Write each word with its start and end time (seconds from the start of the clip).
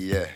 yeah, 0.00 0.26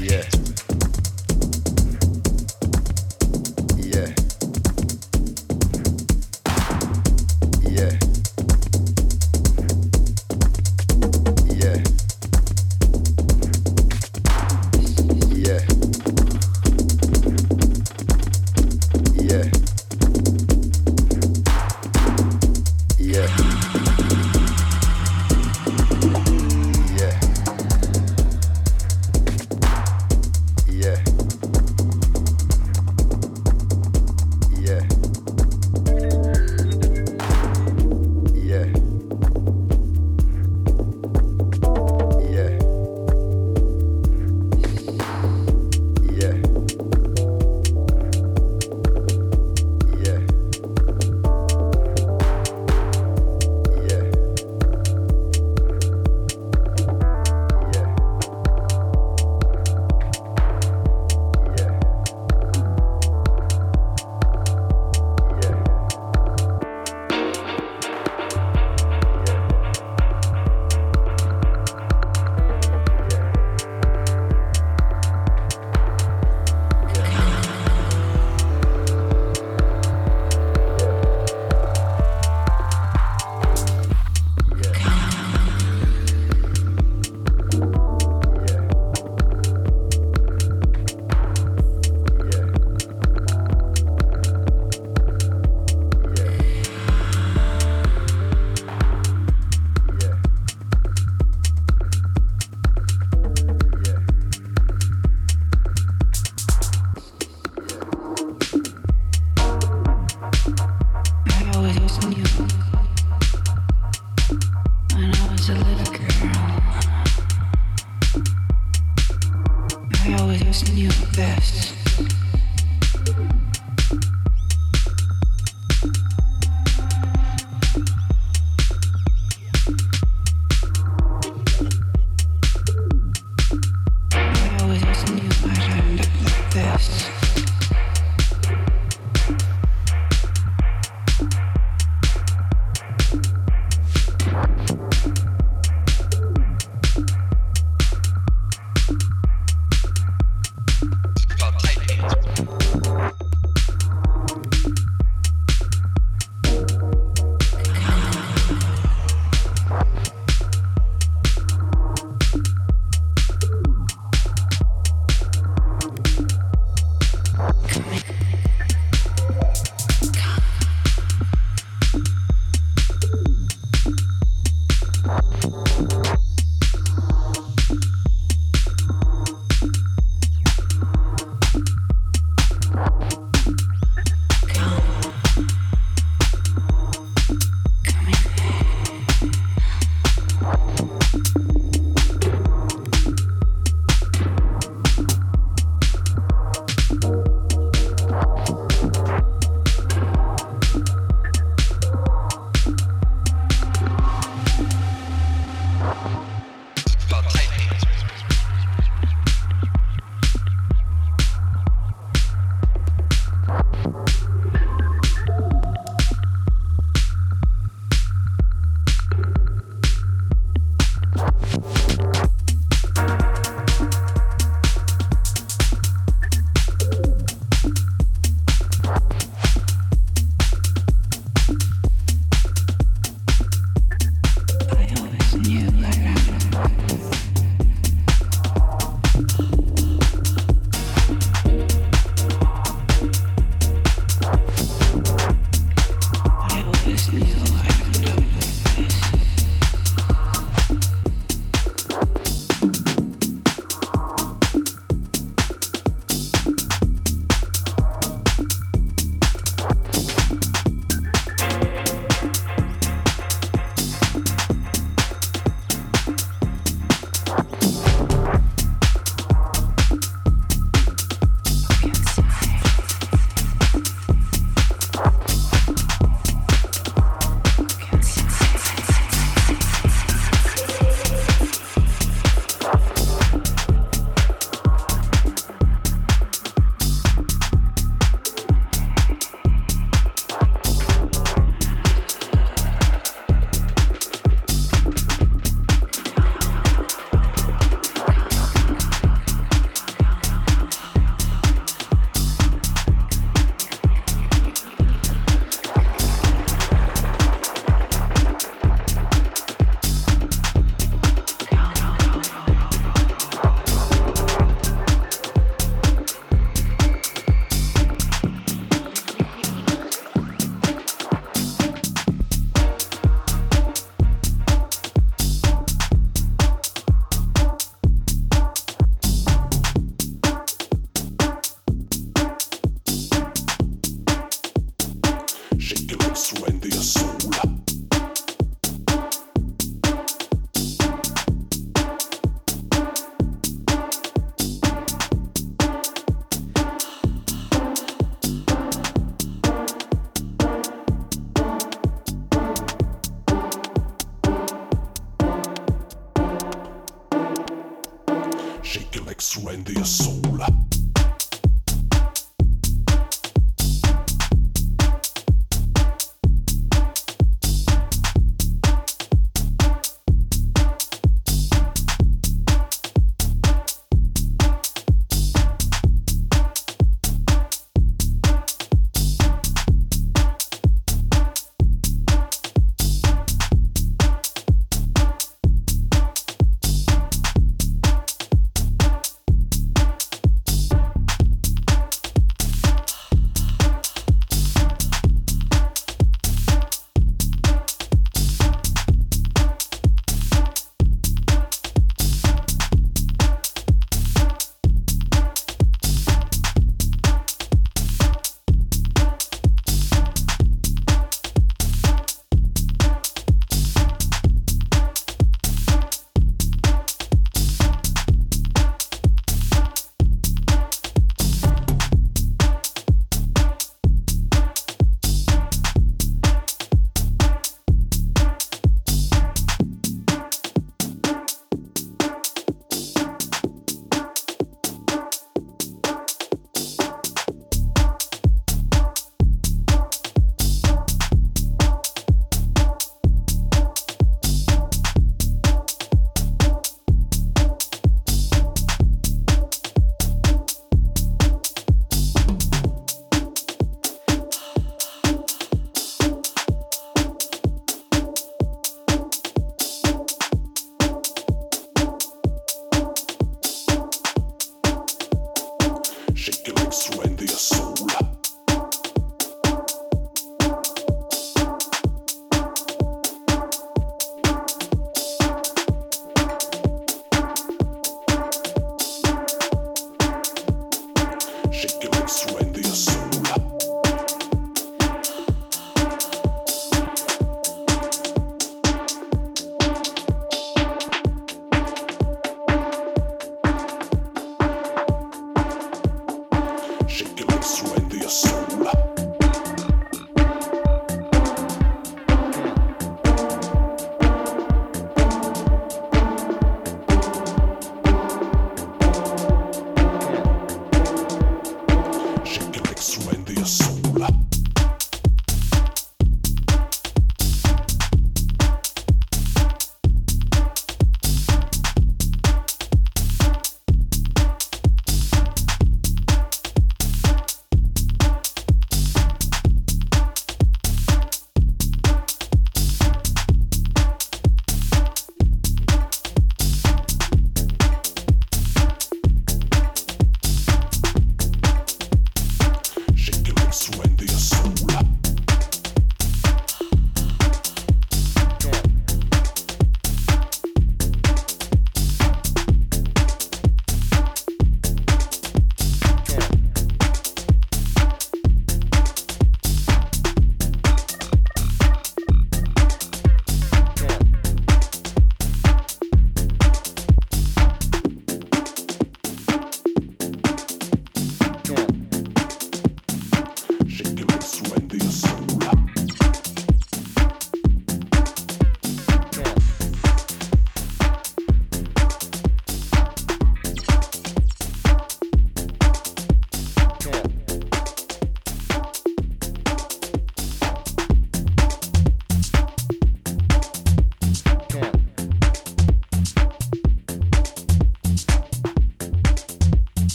Yeah. 0.00 0.39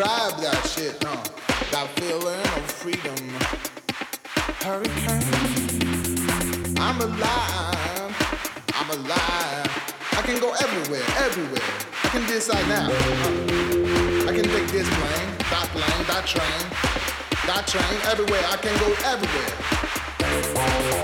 Describe 0.00 0.40
that 0.40 0.66
shit, 0.66 1.02
no. 1.02 1.12
That 1.72 1.88
feeling 2.00 2.40
of 2.40 2.70
freedom. 2.70 3.20
Hurricane. 4.64 5.20
I'm 6.78 7.00
alive. 7.00 8.16
I'm 8.72 8.90
alive. 8.90 9.68
I 10.12 10.22
can 10.24 10.40
go 10.40 10.52
everywhere, 10.54 11.04
everywhere. 11.18 11.70
I 12.04 12.08
can 12.08 12.26
decide 12.26 12.66
now. 12.68 12.88
Uh, 12.88 14.30
I 14.30 14.32
can 14.32 14.44
take 14.44 14.68
this 14.68 14.88
plane, 14.88 15.28
that 15.52 15.68
plane, 15.72 16.06
that 16.08 16.24
train, 16.26 16.70
that 17.46 17.66
train, 17.66 18.00
everywhere. 18.10 18.42
I 18.48 18.56
can 18.56 18.78
go 18.80 18.88
everywhere. 19.04 20.99